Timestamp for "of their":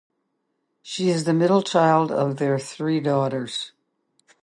2.11-2.57